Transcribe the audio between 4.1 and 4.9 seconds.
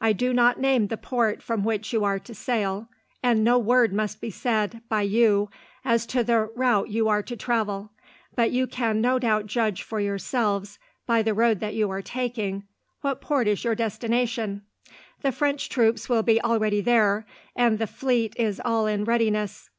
be said,